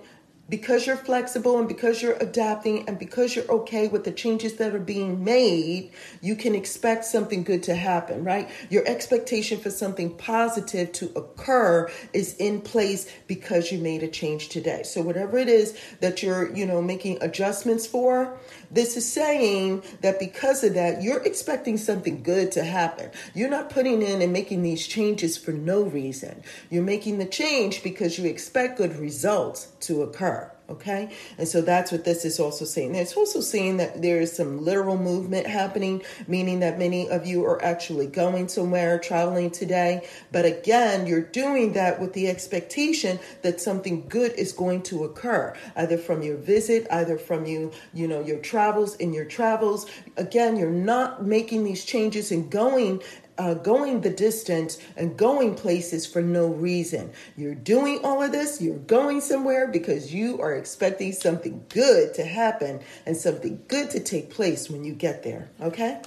because 0.49 0.85
you're 0.85 0.97
flexible 0.97 1.57
and 1.57 1.67
because 1.67 2.01
you're 2.01 2.17
adapting 2.19 2.87
and 2.87 2.99
because 2.99 3.35
you're 3.35 3.49
okay 3.49 3.87
with 3.87 4.03
the 4.03 4.11
changes 4.11 4.57
that 4.57 4.75
are 4.75 4.79
being 4.79 5.23
made, 5.23 5.91
you 6.21 6.35
can 6.35 6.55
expect 6.55 7.05
something 7.05 7.43
good 7.43 7.63
to 7.63 7.75
happen, 7.75 8.23
right? 8.23 8.49
Your 8.69 8.85
expectation 8.85 9.59
for 9.59 9.69
something 9.69 10.15
positive 10.17 10.91
to 10.93 11.11
occur 11.15 11.89
is 12.11 12.35
in 12.35 12.61
place 12.61 13.09
because 13.27 13.71
you 13.71 13.79
made 13.79 14.03
a 14.03 14.09
change 14.09 14.49
today. 14.49 14.83
So 14.83 15.01
whatever 15.01 15.37
it 15.37 15.47
is 15.47 15.77
that 16.01 16.21
you're, 16.21 16.53
you 16.53 16.65
know, 16.65 16.81
making 16.81 17.19
adjustments 17.21 17.87
for, 17.87 18.37
this 18.69 18.97
is 18.97 19.09
saying 19.09 19.83
that 20.01 20.19
because 20.19 20.63
of 20.63 20.73
that, 20.73 21.01
you're 21.01 21.23
expecting 21.23 21.77
something 21.77 22.23
good 22.23 22.51
to 22.53 22.63
happen. 22.63 23.11
You're 23.33 23.49
not 23.49 23.69
putting 23.69 24.01
in 24.01 24.21
and 24.21 24.33
making 24.33 24.63
these 24.63 24.85
changes 24.85 25.37
for 25.37 25.51
no 25.51 25.83
reason. 25.83 26.43
You're 26.69 26.83
making 26.83 27.19
the 27.19 27.25
change 27.25 27.83
because 27.83 28.17
you 28.17 28.25
expect 28.29 28.77
good 28.77 28.95
results 28.97 29.67
to 29.81 30.03
occur. 30.03 30.40
Okay, 30.71 31.09
and 31.37 31.45
so 31.45 31.61
that's 31.61 31.91
what 31.91 32.05
this 32.05 32.23
is 32.23 32.39
also 32.39 32.63
saying. 32.63 32.95
It's 32.95 33.17
also 33.17 33.41
saying 33.41 33.75
that 33.77 34.01
there 34.01 34.21
is 34.21 34.31
some 34.31 34.63
literal 34.63 34.97
movement 34.97 35.45
happening, 35.45 36.01
meaning 36.29 36.61
that 36.61 36.79
many 36.79 37.09
of 37.09 37.25
you 37.25 37.43
are 37.43 37.61
actually 37.61 38.07
going 38.07 38.47
somewhere, 38.47 38.97
traveling 38.97 39.51
today. 39.51 40.07
But 40.31 40.45
again, 40.45 41.07
you're 41.07 41.23
doing 41.23 41.73
that 41.73 41.99
with 41.99 42.13
the 42.13 42.29
expectation 42.29 43.19
that 43.41 43.59
something 43.59 44.07
good 44.07 44.31
is 44.33 44.53
going 44.53 44.83
to 44.83 45.03
occur, 45.03 45.57
either 45.75 45.97
from 45.97 46.21
your 46.21 46.37
visit, 46.37 46.87
either 46.89 47.17
from 47.17 47.45
you, 47.45 47.73
you 47.93 48.07
know, 48.07 48.21
your 48.21 48.39
travels, 48.39 48.95
in 48.95 49.11
your 49.11 49.25
travels. 49.25 49.87
Again, 50.15 50.55
you're 50.55 50.69
not 50.69 51.25
making 51.25 51.65
these 51.65 51.83
changes 51.83 52.31
and 52.31 52.49
going 52.49 53.01
uh, 53.37 53.53
going 53.55 54.01
the 54.01 54.09
distance 54.09 54.77
and 54.95 55.17
going 55.17 55.55
places 55.55 56.05
for 56.05 56.21
no 56.21 56.47
reason. 56.47 57.11
You're 57.37 57.55
doing 57.55 57.99
all 58.03 58.21
of 58.21 58.31
this, 58.31 58.61
you're 58.61 58.77
going 58.77 59.21
somewhere 59.21 59.67
because 59.67 60.13
you 60.13 60.41
are 60.41 60.53
expecting 60.53 61.11
something 61.11 61.65
good 61.69 62.13
to 62.15 62.25
happen 62.25 62.81
and 63.05 63.15
something 63.15 63.63
good 63.67 63.89
to 63.91 63.99
take 63.99 64.29
place 64.29 64.69
when 64.69 64.83
you 64.83 64.93
get 64.93 65.23
there. 65.23 65.49
Okay? 65.61 66.01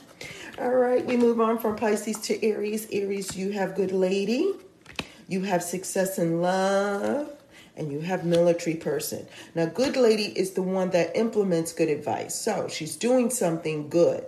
All 0.59 0.71
right, 0.71 1.04
we 1.04 1.16
move 1.16 1.40
on 1.40 1.59
from 1.59 1.76
Pisces 1.76 2.19
to 2.23 2.45
Aries. 2.45 2.87
Aries, 2.93 3.37
you 3.37 3.50
have 3.52 3.75
good 3.75 3.93
lady, 3.93 4.52
you 5.28 5.43
have 5.43 5.62
success 5.62 6.19
in 6.19 6.40
love 6.40 7.31
and 7.76 7.90
you 7.90 8.00
have 8.00 8.25
military 8.25 8.76
person. 8.76 9.26
Now, 9.54 9.66
good 9.66 9.97
lady 9.97 10.26
is 10.26 10.52
the 10.52 10.62
one 10.62 10.90
that 10.90 11.16
implements 11.16 11.73
good 11.73 11.88
advice. 11.88 12.35
So 12.35 12.69
she's 12.69 12.97
doing 12.97 13.31
something 13.31 13.88
good. 13.88 14.25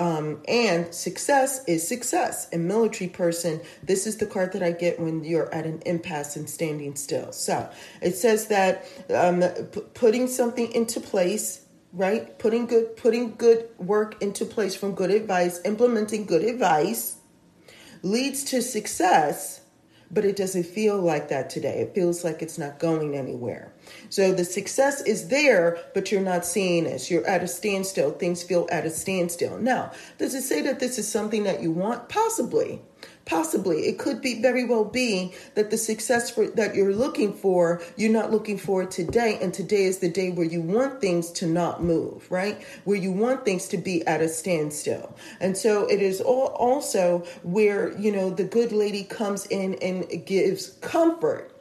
Um, 0.00 0.40
and 0.48 0.94
success 0.94 1.62
is 1.66 1.86
success. 1.86 2.48
And 2.52 2.66
military 2.66 3.10
person, 3.10 3.60
this 3.82 4.06
is 4.06 4.16
the 4.16 4.24
card 4.24 4.52
that 4.54 4.62
I 4.62 4.72
get 4.72 4.98
when 4.98 5.22
you're 5.22 5.52
at 5.54 5.66
an 5.66 5.82
impasse 5.84 6.36
and 6.36 6.48
standing 6.48 6.96
still. 6.96 7.32
So 7.32 7.68
it 8.00 8.16
says 8.16 8.46
that 8.46 8.86
um, 9.14 9.42
p- 9.42 9.82
putting 9.92 10.26
something 10.26 10.72
into 10.72 11.00
place, 11.00 11.66
right? 11.92 12.38
Putting 12.38 12.64
good, 12.64 12.96
putting 12.96 13.34
good 13.36 13.68
work 13.76 14.22
into 14.22 14.46
place 14.46 14.74
from 14.74 14.94
good 14.94 15.10
advice, 15.10 15.60
implementing 15.66 16.24
good 16.24 16.44
advice 16.44 17.18
leads 18.02 18.42
to 18.44 18.62
success 18.62 19.59
but 20.10 20.24
it 20.24 20.36
doesn't 20.36 20.64
feel 20.64 21.00
like 21.00 21.28
that 21.28 21.50
today. 21.50 21.80
It 21.80 21.94
feels 21.94 22.24
like 22.24 22.42
it's 22.42 22.58
not 22.58 22.78
going 22.78 23.16
anywhere. 23.16 23.72
So 24.08 24.32
the 24.32 24.44
success 24.44 25.02
is 25.02 25.28
there, 25.28 25.78
but 25.94 26.10
you're 26.10 26.20
not 26.20 26.44
seeing 26.44 26.86
it. 26.86 27.10
You're 27.10 27.26
at 27.26 27.42
a 27.42 27.48
standstill. 27.48 28.10
Things 28.12 28.42
feel 28.42 28.68
at 28.70 28.84
a 28.84 28.90
standstill. 28.90 29.58
Now, 29.58 29.92
does 30.18 30.34
it 30.34 30.42
say 30.42 30.62
that 30.62 30.80
this 30.80 30.98
is 30.98 31.08
something 31.08 31.44
that 31.44 31.62
you 31.62 31.70
want? 31.70 32.08
Possibly. 32.08 32.82
Possibly, 33.26 33.86
it 33.86 33.98
could 33.98 34.20
be 34.20 34.40
very 34.40 34.64
well 34.64 34.84
be 34.84 35.34
that 35.54 35.70
the 35.70 35.76
success 35.76 36.30
for, 36.30 36.48
that 36.48 36.74
you're 36.74 36.94
looking 36.94 37.32
for, 37.32 37.80
you're 37.96 38.10
not 38.10 38.32
looking 38.32 38.58
for 38.58 38.84
today, 38.84 39.38
and 39.40 39.54
today 39.54 39.84
is 39.84 39.98
the 39.98 40.08
day 40.08 40.30
where 40.30 40.46
you 40.46 40.60
want 40.60 41.00
things 41.00 41.30
to 41.32 41.46
not 41.46 41.82
move, 41.82 42.28
right? 42.30 42.60
Where 42.84 42.96
you 42.96 43.12
want 43.12 43.44
things 43.44 43.68
to 43.68 43.76
be 43.76 44.04
at 44.06 44.20
a 44.20 44.28
standstill, 44.28 45.14
and 45.40 45.56
so 45.56 45.86
it 45.86 46.02
is 46.02 46.20
all 46.20 46.46
also 46.46 47.24
where 47.42 47.96
you 47.98 48.10
know 48.10 48.30
the 48.30 48.44
good 48.44 48.72
lady 48.72 49.04
comes 49.04 49.46
in 49.46 49.74
and 49.74 50.26
gives 50.26 50.70
comfort. 50.80 51.52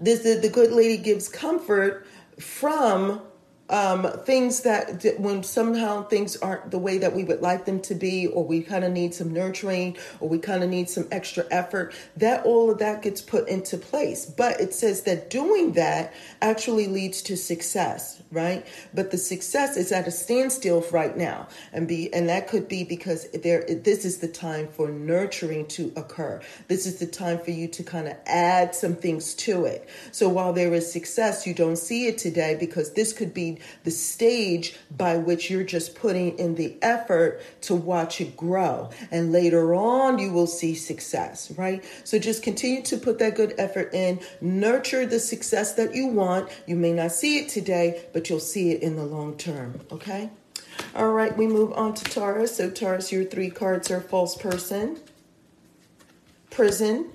This 0.00 0.24
the, 0.24 0.34
the 0.34 0.50
good 0.50 0.72
lady 0.72 0.98
gives 0.98 1.28
comfort 1.28 2.06
from 2.38 3.22
um, 3.70 4.10
things 4.24 4.60
that 4.62 5.04
when 5.18 5.42
somehow 5.42 6.02
things 6.04 6.36
aren't 6.36 6.70
the 6.70 6.78
way 6.78 6.98
that 6.98 7.14
we 7.14 7.24
would 7.24 7.40
like 7.42 7.64
them 7.66 7.80
to 7.80 7.94
be, 7.94 8.26
or 8.26 8.44
we 8.44 8.62
kind 8.62 8.84
of 8.84 8.92
need 8.92 9.14
some 9.14 9.32
nurturing, 9.32 9.96
or 10.20 10.28
we 10.28 10.38
kind 10.38 10.62
of 10.62 10.70
need 10.70 10.88
some 10.88 11.06
extra 11.10 11.44
effort, 11.50 11.94
that 12.16 12.44
all 12.44 12.70
of 12.70 12.78
that 12.78 13.02
gets 13.02 13.20
put 13.20 13.48
into 13.48 13.76
place. 13.76 14.26
But 14.26 14.60
it 14.60 14.72
says 14.72 15.02
that 15.02 15.30
doing 15.30 15.72
that 15.72 16.14
actually 16.40 16.86
leads 16.86 17.22
to 17.22 17.36
success, 17.36 18.22
right? 18.30 18.66
But 18.94 19.10
the 19.10 19.18
success 19.18 19.76
is 19.76 19.92
at 19.92 20.06
a 20.06 20.10
standstill 20.10 20.84
right 20.90 21.16
now, 21.16 21.48
and 21.72 21.86
be 21.86 22.12
and 22.12 22.28
that 22.28 22.48
could 22.48 22.68
be 22.68 22.84
because 22.84 23.30
there 23.30 23.64
this 23.68 24.04
is 24.04 24.18
the 24.18 24.28
time 24.28 24.68
for 24.68 24.88
nurturing 24.88 25.66
to 25.66 25.92
occur. 25.96 26.40
This 26.68 26.86
is 26.86 26.98
the 26.98 27.06
time 27.06 27.38
for 27.38 27.50
you 27.50 27.68
to 27.68 27.82
kind 27.82 28.08
of 28.08 28.16
add 28.26 28.74
some 28.74 28.94
things 28.94 29.34
to 29.34 29.64
it. 29.66 29.88
So 30.12 30.28
while 30.28 30.52
there 30.52 30.72
is 30.72 30.90
success, 30.90 31.46
you 31.46 31.54
don't 31.54 31.76
see 31.76 32.06
it 32.06 32.18
today 32.18 32.56
because 32.58 32.92
this 32.92 33.12
could 33.12 33.34
be 33.34 33.57
the 33.84 33.90
stage 33.90 34.76
by 34.96 35.16
which 35.16 35.50
you're 35.50 35.64
just 35.64 35.94
putting 35.94 36.38
in 36.38 36.54
the 36.54 36.76
effort 36.82 37.40
to 37.62 37.74
watch 37.74 38.20
it 38.20 38.36
grow. 38.36 38.90
And 39.10 39.32
later 39.32 39.74
on, 39.74 40.18
you 40.18 40.32
will 40.32 40.46
see 40.46 40.74
success, 40.74 41.50
right? 41.52 41.84
So 42.04 42.18
just 42.18 42.42
continue 42.42 42.82
to 42.82 42.96
put 42.96 43.18
that 43.18 43.36
good 43.36 43.54
effort 43.58 43.94
in, 43.94 44.20
nurture 44.40 45.06
the 45.06 45.20
success 45.20 45.74
that 45.74 45.94
you 45.94 46.08
want. 46.08 46.48
You 46.66 46.76
may 46.76 46.92
not 46.92 47.12
see 47.12 47.38
it 47.38 47.48
today, 47.48 48.04
but 48.12 48.28
you'll 48.28 48.40
see 48.40 48.70
it 48.72 48.82
in 48.82 48.96
the 48.96 49.04
long 49.04 49.36
term, 49.36 49.80
okay? 49.90 50.30
All 50.94 51.12
right, 51.12 51.36
we 51.36 51.46
move 51.46 51.72
on 51.72 51.94
to 51.94 52.04
Taurus. 52.04 52.56
So, 52.56 52.70
Taurus, 52.70 53.12
your 53.12 53.24
three 53.24 53.50
cards 53.50 53.90
are 53.90 54.00
false 54.00 54.36
person, 54.36 54.98
prison, 56.50 57.10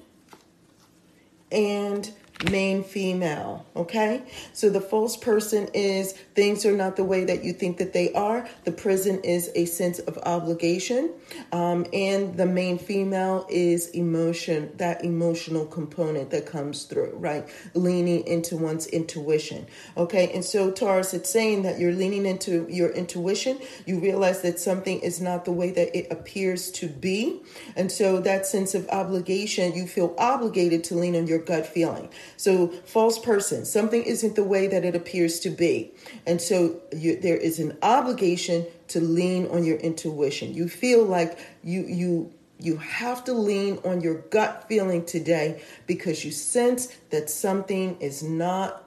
and 1.51 2.11
main 2.49 2.83
female. 2.83 3.65
Okay? 3.75 4.23
So 4.53 4.69
the 4.69 4.81
false 4.81 5.17
person 5.17 5.69
is 5.73 6.13
things 6.35 6.65
are 6.65 6.75
not 6.75 6.95
the 6.95 7.03
way 7.03 7.23
that 7.25 7.43
you 7.43 7.53
think 7.53 7.77
that 7.77 7.93
they 7.93 8.13
are. 8.13 8.47
The 8.63 8.71
prison 8.71 9.21
is 9.23 9.51
a 9.55 9.65
sense 9.65 9.99
of 9.99 10.17
obligation. 10.19 11.11
Um, 11.51 11.85
and 11.93 12.35
the 12.37 12.45
main 12.45 12.77
female 12.77 13.45
is 13.49 13.89
emotion, 13.89 14.71
that 14.77 15.03
emotional 15.03 15.65
component 15.65 16.31
that 16.31 16.45
comes 16.45 16.83
through, 16.83 17.15
right? 17.15 17.47
Leaning 17.73 18.25
into 18.27 18.57
one's 18.57 18.87
intuition. 18.87 19.67
Okay? 19.97 20.31
And 20.33 20.43
so 20.43 20.71
Taurus, 20.71 21.13
it's 21.13 21.29
saying 21.29 21.63
that 21.63 21.79
you're 21.79 21.93
leaning 21.93 22.25
into 22.25 22.67
your 22.69 22.89
intuition. 22.89 23.59
You 23.85 23.99
realize 23.99 24.41
that 24.41 24.59
something 24.59 24.99
is 24.99 25.21
not 25.21 25.45
the 25.45 25.51
way 25.51 25.71
that 25.71 25.97
it 25.97 26.11
appears 26.11 26.71
to 26.71 26.87
be. 26.87 27.41
And 27.75 27.91
so 27.91 28.19
that 28.21 28.45
sense 28.45 28.75
of 28.75 28.87
obligation, 28.89 29.73
you 29.73 29.87
feel 29.87 30.13
obligated 30.17 30.83
to 30.85 30.95
lean 30.95 31.15
on 31.15 31.27
your 31.27 31.39
gut 31.39 31.65
feeling. 31.65 32.09
So, 32.37 32.67
false 32.67 33.19
person, 33.19 33.65
something 33.65 34.03
isn't 34.03 34.35
the 34.35 34.43
way 34.43 34.67
that 34.67 34.83
it 34.83 34.95
appears 34.95 35.39
to 35.41 35.49
be. 35.49 35.91
And 36.25 36.41
so, 36.41 36.81
you, 36.91 37.19
there 37.19 37.37
is 37.37 37.59
an 37.59 37.77
obligation 37.81 38.65
to 38.89 38.99
lean 38.99 39.47
on 39.47 39.63
your 39.63 39.77
intuition. 39.77 40.53
You 40.53 40.67
feel 40.67 41.03
like 41.03 41.39
you, 41.63 41.85
you, 41.85 42.33
you 42.59 42.77
have 42.77 43.23
to 43.25 43.33
lean 43.33 43.79
on 43.85 44.01
your 44.01 44.21
gut 44.29 44.65
feeling 44.67 45.05
today 45.05 45.61
because 45.87 46.23
you 46.23 46.31
sense 46.31 46.87
that 47.09 47.29
something 47.29 47.97
is 47.99 48.23
not, 48.23 48.83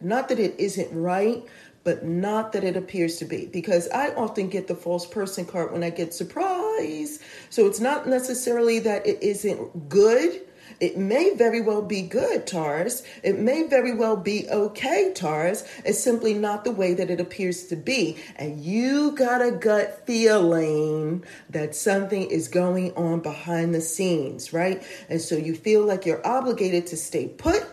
not 0.00 0.28
that 0.28 0.38
it 0.38 0.54
isn't 0.58 0.92
right, 0.92 1.44
but 1.84 2.04
not 2.04 2.52
that 2.52 2.64
it 2.64 2.76
appears 2.76 3.16
to 3.16 3.24
be. 3.24 3.46
Because 3.46 3.88
I 3.88 4.10
often 4.10 4.48
get 4.48 4.68
the 4.68 4.74
false 4.74 5.06
person 5.06 5.46
card 5.46 5.72
when 5.72 5.82
I 5.82 5.90
get 5.90 6.12
surprised. 6.12 7.22
So 7.50 7.66
it's 7.66 7.80
not 7.80 8.06
necessarily 8.06 8.78
that 8.80 9.06
it 9.06 9.22
isn't 9.22 9.88
good 9.88 10.42
it 10.80 10.96
may 10.96 11.34
very 11.34 11.60
well 11.60 11.82
be 11.82 12.02
good, 12.02 12.46
Taurus. 12.46 13.02
It 13.22 13.38
may 13.38 13.66
very 13.66 13.94
well 13.94 14.16
be 14.16 14.48
okay, 14.48 15.12
Taurus. 15.14 15.64
It's 15.84 15.98
simply 15.98 16.34
not 16.34 16.64
the 16.64 16.70
way 16.70 16.94
that 16.94 17.10
it 17.10 17.20
appears 17.20 17.66
to 17.66 17.76
be. 17.76 18.16
And 18.36 18.60
you 18.60 19.12
got 19.12 19.42
a 19.42 19.50
gut 19.50 20.06
feeling 20.06 21.24
that 21.50 21.74
something 21.74 22.30
is 22.30 22.46
going 22.46 22.94
on 22.94 23.20
behind 23.20 23.74
the 23.74 23.80
scenes, 23.80 24.52
right? 24.52 24.82
And 25.08 25.20
so 25.20 25.36
you 25.36 25.54
feel 25.54 25.84
like 25.84 26.06
you're 26.06 26.24
obligated 26.24 26.86
to 26.88 26.96
stay 26.96 27.26
put, 27.26 27.66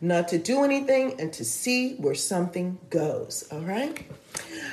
not 0.00 0.28
to 0.28 0.38
do 0.38 0.64
anything, 0.64 1.20
and 1.20 1.32
to 1.34 1.44
see 1.44 1.94
where 1.94 2.14
something 2.14 2.78
goes, 2.90 3.46
all 3.52 3.60
right? 3.60 4.04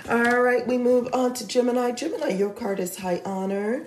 All 0.09 0.41
right, 0.41 0.65
we 0.65 0.77
move 0.77 1.09
on 1.13 1.33
to 1.35 1.47
Gemini. 1.47 1.91
Gemini, 1.91 2.29
your 2.29 2.51
card 2.51 2.79
is 2.79 2.97
high 2.97 3.21
honor, 3.25 3.85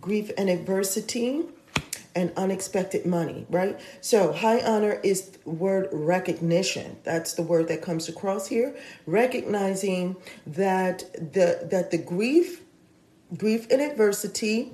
grief, 0.00 0.30
and 0.38 0.48
adversity. 0.48 1.44
And 2.16 2.32
unexpected 2.36 3.06
money, 3.06 3.46
right? 3.50 3.78
So 4.00 4.32
high 4.32 4.60
honor 4.60 4.98
is 5.04 5.30
word 5.44 5.88
recognition. 5.92 6.96
That's 7.04 7.34
the 7.34 7.42
word 7.42 7.68
that 7.68 7.82
comes 7.82 8.08
across 8.08 8.48
here. 8.48 8.74
Recognizing 9.06 10.16
that 10.46 11.04
the 11.12 11.68
that 11.70 11.90
the 11.92 11.98
grief, 11.98 12.62
grief 13.36 13.70
and 13.70 13.80
adversity 13.80 14.72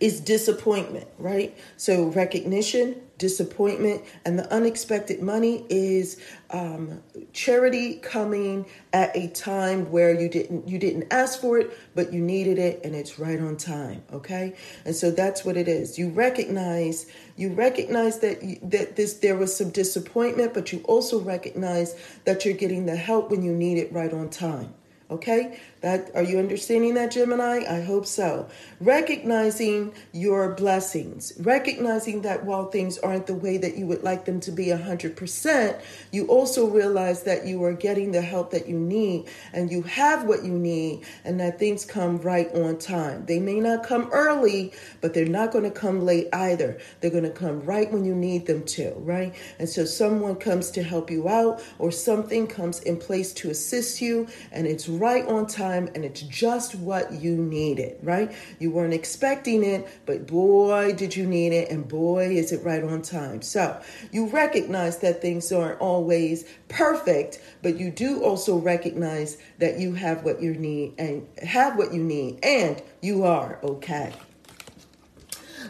is 0.00 0.20
disappointment, 0.20 1.06
right? 1.18 1.56
So 1.76 2.06
recognition, 2.08 3.00
disappointment, 3.18 4.02
and 4.24 4.38
the 4.38 4.52
unexpected 4.52 5.22
money 5.22 5.64
is 5.68 6.20
um, 6.50 7.02
charity 7.32 7.96
coming 7.96 8.66
at 8.92 9.16
a 9.16 9.28
time 9.28 9.90
where 9.90 10.18
you 10.18 10.28
didn't 10.28 10.68
you 10.68 10.78
didn't 10.78 11.12
ask 11.12 11.40
for 11.40 11.58
it, 11.58 11.76
but 11.94 12.12
you 12.12 12.20
needed 12.20 12.58
it, 12.58 12.80
and 12.84 12.94
it's 12.94 13.18
right 13.18 13.40
on 13.40 13.56
time. 13.56 14.02
Okay, 14.12 14.54
and 14.84 14.94
so 14.94 15.10
that's 15.10 15.44
what 15.44 15.56
it 15.56 15.68
is. 15.68 15.98
You 15.98 16.10
recognize 16.10 17.06
you 17.36 17.52
recognize 17.52 18.20
that 18.20 18.42
you, 18.42 18.58
that 18.62 18.96
this 18.96 19.14
there 19.14 19.36
was 19.36 19.56
some 19.56 19.70
disappointment, 19.70 20.54
but 20.54 20.72
you 20.72 20.80
also 20.84 21.20
recognize 21.20 21.94
that 22.24 22.44
you're 22.44 22.54
getting 22.54 22.86
the 22.86 22.96
help 22.96 23.30
when 23.30 23.42
you 23.42 23.52
need 23.52 23.78
it 23.78 23.92
right 23.92 24.12
on 24.12 24.28
time. 24.30 24.74
Okay? 25.10 25.60
That 25.84 26.10
are 26.14 26.22
you 26.22 26.38
understanding 26.38 26.94
that 26.94 27.10
Gemini? 27.10 27.62
I 27.68 27.82
hope 27.82 28.06
so. 28.06 28.48
Recognizing 28.80 29.92
your 30.12 30.54
blessings, 30.54 31.34
recognizing 31.38 32.22
that 32.22 32.46
while 32.46 32.70
things 32.70 32.96
aren't 32.96 33.26
the 33.26 33.34
way 33.34 33.58
that 33.58 33.76
you 33.76 33.84
would 33.88 34.02
like 34.02 34.24
them 34.24 34.40
to 34.40 34.50
be 34.50 34.68
100%, 34.68 35.78
you 36.10 36.26
also 36.28 36.66
realize 36.70 37.24
that 37.24 37.46
you 37.46 37.62
are 37.64 37.74
getting 37.74 38.12
the 38.12 38.22
help 38.22 38.50
that 38.52 38.66
you 38.66 38.78
need 38.78 39.28
and 39.52 39.70
you 39.70 39.82
have 39.82 40.24
what 40.24 40.42
you 40.42 40.52
need 40.52 41.04
and 41.22 41.38
that 41.38 41.58
things 41.58 41.84
come 41.84 42.16
right 42.22 42.50
on 42.54 42.78
time. 42.78 43.26
They 43.26 43.38
may 43.38 43.60
not 43.60 43.84
come 43.84 44.08
early, 44.10 44.72
but 45.02 45.12
they're 45.12 45.26
not 45.26 45.52
going 45.52 45.64
to 45.64 45.70
come 45.70 46.00
late 46.00 46.28
either. 46.32 46.78
They're 47.02 47.10
going 47.10 47.24
to 47.24 47.30
come 47.30 47.60
right 47.60 47.92
when 47.92 48.06
you 48.06 48.14
need 48.14 48.46
them 48.46 48.64
to, 48.64 48.94
right? 49.00 49.34
And 49.58 49.68
so 49.68 49.84
someone 49.84 50.36
comes 50.36 50.70
to 50.70 50.82
help 50.82 51.10
you 51.10 51.28
out 51.28 51.62
or 51.78 51.90
something 51.90 52.46
comes 52.46 52.80
in 52.80 52.96
place 52.96 53.34
to 53.34 53.50
assist 53.50 54.00
you 54.00 54.28
and 54.50 54.66
it's 54.66 54.88
right 54.88 55.26
on 55.26 55.46
time 55.46 55.73
and 55.74 56.04
it's 56.04 56.22
just 56.22 56.74
what 56.74 57.12
you 57.12 57.36
needed, 57.36 57.98
right? 58.02 58.32
You 58.58 58.70
weren't 58.70 58.94
expecting 58.94 59.64
it, 59.64 59.86
but 60.06 60.26
boy, 60.26 60.94
did 60.94 61.14
you 61.16 61.26
need 61.26 61.52
it, 61.52 61.70
and 61.70 61.86
boy, 61.86 62.30
is 62.36 62.52
it 62.52 62.64
right 62.64 62.82
on 62.82 63.02
time. 63.02 63.42
So 63.42 63.80
you 64.12 64.28
recognize 64.28 64.98
that 64.98 65.20
things 65.20 65.50
aren't 65.52 65.80
always 65.80 66.44
perfect, 66.68 67.40
but 67.62 67.78
you 67.78 67.90
do 67.90 68.22
also 68.22 68.56
recognize 68.56 69.38
that 69.58 69.78
you 69.78 69.94
have 69.94 70.24
what 70.24 70.40
you 70.40 70.54
need 70.54 70.94
and 70.98 71.26
have 71.42 71.76
what 71.76 71.92
you 71.92 72.02
need, 72.02 72.38
and 72.42 72.82
you 73.02 73.24
are 73.24 73.58
okay. 73.62 74.12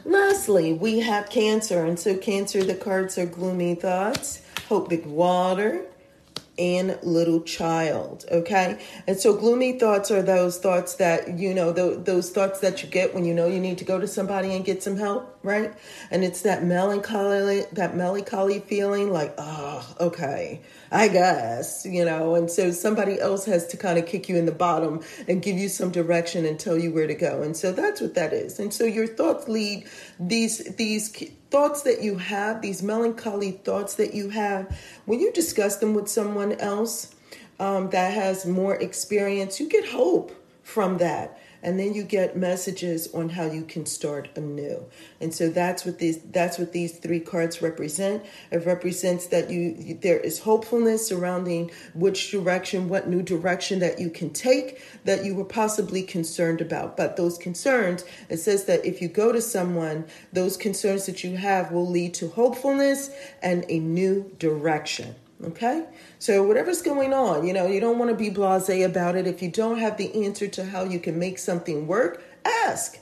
Lastly, 0.04 0.72
we 0.74 1.00
have 1.00 1.30
Cancer, 1.30 1.84
and 1.84 1.98
so 1.98 2.16
Cancer, 2.16 2.62
the 2.62 2.74
cards 2.74 3.16
are 3.16 3.24
gloomy 3.26 3.74
thoughts, 3.74 4.42
hope 4.68 4.90
big 4.90 5.06
water, 5.06 5.86
and 6.58 6.98
little 7.02 7.40
child 7.42 8.24
okay? 8.30 8.78
And 9.06 9.18
so 9.18 9.34
gloomy 9.36 9.78
thoughts 9.78 10.10
are 10.10 10.22
those 10.22 10.58
thoughts 10.58 10.94
that 10.94 11.38
you 11.38 11.54
know 11.54 11.72
the, 11.72 11.96
those 11.96 12.30
thoughts 12.30 12.60
that 12.60 12.82
you 12.82 12.88
get 12.88 13.14
when 13.14 13.24
you 13.24 13.34
know 13.34 13.46
you 13.46 13.60
need 13.60 13.78
to 13.78 13.84
go 13.84 13.98
to 13.98 14.06
somebody 14.06 14.54
and 14.54 14.64
get 14.64 14.82
some 14.82 14.96
help 14.96 15.33
right? 15.44 15.72
And 16.10 16.24
it's 16.24 16.42
that 16.42 16.64
melancholy 16.64 17.64
that 17.72 17.96
melancholy 17.96 18.60
feeling 18.60 19.12
like 19.12 19.34
oh 19.38 19.94
okay 20.00 20.60
i 20.90 21.08
guess 21.08 21.84
you 21.84 22.04
know? 22.04 22.34
And 22.34 22.50
so 22.50 22.70
somebody 22.70 23.20
else 23.20 23.44
has 23.44 23.66
to 23.68 23.76
kind 23.76 23.98
of 23.98 24.06
kick 24.06 24.28
you 24.28 24.36
in 24.36 24.46
the 24.46 24.52
bottom 24.52 25.02
and 25.28 25.42
give 25.42 25.56
you 25.56 25.68
some 25.68 25.90
direction 25.90 26.44
and 26.46 26.58
tell 26.58 26.78
you 26.78 26.92
where 26.92 27.06
to 27.06 27.14
go. 27.14 27.42
And 27.42 27.56
so 27.56 27.72
that's 27.72 28.00
what 28.00 28.14
that 28.14 28.32
is. 28.32 28.58
And 28.58 28.72
so 28.72 28.84
your 28.84 29.06
thoughts 29.06 29.48
lead 29.48 29.86
these 30.18 30.58
these 30.76 31.10
thoughts 31.50 31.82
that 31.82 32.02
you 32.02 32.18
have, 32.18 32.62
these 32.62 32.82
melancholy 32.82 33.52
thoughts 33.52 33.94
that 33.96 34.14
you 34.14 34.30
have, 34.30 34.76
when 35.04 35.20
you 35.20 35.30
discuss 35.32 35.76
them 35.76 35.94
with 35.94 36.08
someone 36.08 36.52
else 36.54 37.14
um, 37.60 37.90
that 37.90 38.12
has 38.12 38.46
more 38.46 38.74
experience, 38.74 39.60
you 39.60 39.68
get 39.68 39.86
hope 39.88 40.32
from 40.62 40.98
that 40.98 41.38
and 41.64 41.80
then 41.80 41.94
you 41.94 42.02
get 42.02 42.36
messages 42.36 43.12
on 43.14 43.30
how 43.30 43.46
you 43.46 43.64
can 43.64 43.86
start 43.86 44.28
anew. 44.36 44.84
And 45.20 45.34
so 45.34 45.48
that's 45.48 45.86
what 45.86 45.98
these 45.98 46.18
that's 46.30 46.58
what 46.58 46.72
these 46.72 46.98
three 46.98 47.20
cards 47.20 47.62
represent. 47.62 48.22
It 48.50 48.66
represents 48.66 49.26
that 49.28 49.50
you 49.50 49.98
there 50.02 50.20
is 50.20 50.40
hopefulness 50.40 51.08
surrounding 51.08 51.70
which 51.94 52.30
direction 52.30 52.88
what 52.90 53.08
new 53.08 53.22
direction 53.22 53.78
that 53.78 53.98
you 53.98 54.10
can 54.10 54.30
take 54.30 54.82
that 55.04 55.24
you 55.24 55.34
were 55.34 55.44
possibly 55.44 56.02
concerned 56.02 56.60
about. 56.60 56.98
But 56.98 57.16
those 57.16 57.38
concerns 57.38 58.04
it 58.28 58.36
says 58.36 58.66
that 58.66 58.84
if 58.84 59.00
you 59.00 59.08
go 59.08 59.32
to 59.32 59.40
someone 59.40 60.04
those 60.32 60.58
concerns 60.58 61.06
that 61.06 61.24
you 61.24 61.38
have 61.38 61.72
will 61.72 61.88
lead 61.88 62.12
to 62.14 62.28
hopefulness 62.28 63.10
and 63.42 63.64
a 63.70 63.78
new 63.78 64.30
direction 64.38 65.14
Okay? 65.42 65.86
So, 66.18 66.46
whatever's 66.46 66.82
going 66.82 67.12
on, 67.12 67.46
you 67.46 67.52
know, 67.52 67.66
you 67.66 67.80
don't 67.80 67.98
want 67.98 68.10
to 68.10 68.16
be 68.16 68.30
blase 68.30 68.68
about 68.68 69.16
it. 69.16 69.26
If 69.26 69.42
you 69.42 69.50
don't 69.50 69.78
have 69.78 69.96
the 69.96 70.24
answer 70.24 70.46
to 70.48 70.64
how 70.64 70.84
you 70.84 70.98
can 70.98 71.18
make 71.18 71.38
something 71.38 71.86
work, 71.86 72.22
ask. 72.44 72.98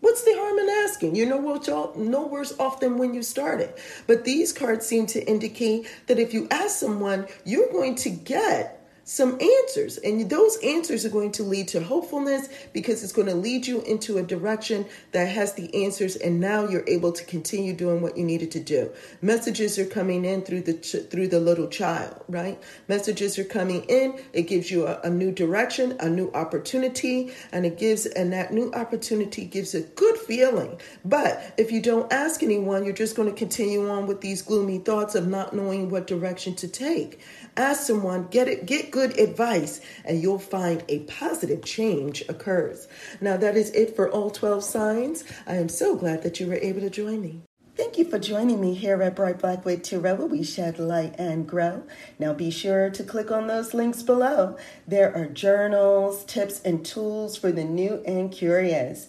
What's 0.00 0.24
the 0.24 0.34
harm 0.36 0.58
in 0.58 0.68
asking? 0.68 1.16
You 1.16 1.26
know 1.26 1.38
what, 1.38 1.66
y'all? 1.66 1.96
No 1.96 2.26
worse 2.26 2.56
off 2.58 2.80
than 2.80 2.98
when 2.98 3.14
you 3.14 3.22
started. 3.22 3.74
But 4.06 4.24
these 4.24 4.52
cards 4.52 4.86
seem 4.86 5.06
to 5.06 5.26
indicate 5.28 5.88
that 6.06 6.18
if 6.18 6.32
you 6.32 6.46
ask 6.50 6.76
someone, 6.76 7.26
you're 7.44 7.72
going 7.72 7.96
to 7.96 8.10
get 8.10 8.75
some 9.06 9.38
answers. 9.40 9.98
And 9.98 10.28
those 10.28 10.58
answers 10.64 11.06
are 11.06 11.10
going 11.10 11.30
to 11.32 11.44
lead 11.44 11.68
to 11.68 11.82
hopefulness 11.82 12.48
because 12.72 13.04
it's 13.04 13.12
going 13.12 13.28
to 13.28 13.34
lead 13.34 13.66
you 13.66 13.80
into 13.82 14.18
a 14.18 14.22
direction 14.22 14.84
that 15.12 15.28
has 15.28 15.54
the 15.54 15.84
answers. 15.84 16.16
And 16.16 16.40
now 16.40 16.68
you're 16.68 16.84
able 16.88 17.12
to 17.12 17.24
continue 17.24 17.72
doing 17.72 18.02
what 18.02 18.16
you 18.16 18.24
needed 18.24 18.50
to 18.50 18.60
do. 18.60 18.90
Messages 19.22 19.78
are 19.78 19.86
coming 19.86 20.24
in 20.24 20.42
through 20.42 20.62
the 20.62 20.72
through 20.72 21.28
the 21.28 21.38
little 21.38 21.68
child, 21.68 22.20
right? 22.28 22.60
Messages 22.88 23.38
are 23.38 23.44
coming 23.44 23.84
in. 23.84 24.18
It 24.32 24.42
gives 24.42 24.70
you 24.72 24.86
a, 24.86 25.00
a 25.02 25.10
new 25.10 25.30
direction, 25.30 25.96
a 26.00 26.10
new 26.10 26.30
opportunity, 26.32 27.32
and 27.52 27.64
it 27.64 27.78
gives 27.78 28.06
and 28.06 28.32
that 28.32 28.52
new 28.52 28.72
opportunity 28.72 29.44
gives 29.44 29.74
a 29.74 29.82
good 29.82 30.18
feeling. 30.18 30.80
But 31.04 31.54
if 31.56 31.70
you 31.70 31.80
don't 31.80 32.12
ask 32.12 32.42
anyone, 32.42 32.84
you're 32.84 32.92
just 32.92 33.14
going 33.14 33.30
to 33.30 33.34
continue 33.36 33.88
on 33.88 34.08
with 34.08 34.20
these 34.20 34.42
gloomy 34.42 34.78
thoughts 34.78 35.14
of 35.14 35.28
not 35.28 35.54
knowing 35.54 35.90
what 35.90 36.08
direction 36.08 36.56
to 36.56 36.66
take. 36.66 37.20
Ask 37.56 37.86
someone, 37.86 38.26
get 38.30 38.48
it, 38.48 38.66
get 38.66 38.90
good 38.96 39.18
advice, 39.20 39.78
and 40.06 40.22
you'll 40.22 40.38
find 40.38 40.82
a 40.88 41.00
positive 41.00 41.62
change 41.62 42.24
occurs. 42.30 42.88
Now, 43.20 43.36
that 43.36 43.54
is 43.54 43.70
it 43.72 43.94
for 43.94 44.10
all 44.10 44.30
12 44.30 44.64
signs. 44.64 45.22
I 45.46 45.56
am 45.56 45.68
so 45.68 45.96
glad 45.96 46.22
that 46.22 46.40
you 46.40 46.46
were 46.46 46.54
able 46.54 46.80
to 46.80 46.88
join 46.88 47.20
me. 47.20 47.42
Thank 47.76 47.98
you 47.98 48.06
for 48.06 48.18
joining 48.18 48.58
me 48.58 48.72
here 48.72 49.02
at 49.02 49.14
Bright 49.14 49.40
Black 49.40 49.66
Wood 49.66 49.84
Tarot, 49.84 50.14
where 50.14 50.26
we 50.26 50.42
shed 50.42 50.78
light 50.78 51.14
and 51.18 51.46
grow. 51.46 51.82
Now 52.18 52.32
be 52.32 52.50
sure 52.50 52.88
to 52.88 53.04
click 53.04 53.30
on 53.30 53.48
those 53.48 53.74
links 53.74 54.02
below. 54.02 54.56
There 54.88 55.14
are 55.14 55.26
journals, 55.26 56.24
tips, 56.24 56.62
and 56.62 56.86
tools 56.86 57.36
for 57.36 57.52
the 57.52 57.64
new 57.64 58.02
and 58.06 58.32
curious. 58.32 59.08